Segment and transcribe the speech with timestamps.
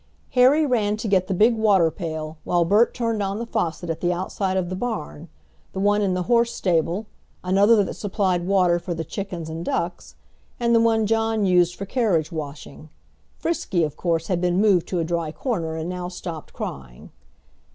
[0.31, 4.01] Harry ran to get the big water pail, while Bert turned on the faucet at
[4.01, 5.29] the outside of the barn,
[5.73, 7.05] the one in the horse stable,
[7.43, 10.15] another that supplied water for the chickens and ducks,
[10.59, 12.89] and the one John used for carriage washing.
[13.37, 17.11] Frisky, of course, had been moved to a dry corner and now stopped crying.